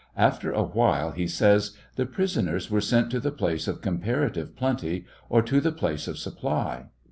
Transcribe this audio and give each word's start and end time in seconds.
"After 0.17 0.51
awhile," 0.51 1.11
he 1.11 1.27
says, 1.27 1.77
"the 1.95 2.07
prisoners 2.07 2.71
were 2.71 2.81
sent 2.81 3.11
to 3.11 3.19
the 3.19 3.29
place 3.31 3.67
of 3.67 3.81
comparative 3.83 4.55
plenty, 4.55 5.05
or 5.29 5.43
to 5.43 5.61
the 5.61 5.71
place 5.71 6.07
of 6.07 6.17
supply." 6.17 6.85